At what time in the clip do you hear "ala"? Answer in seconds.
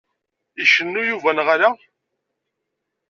1.53-1.69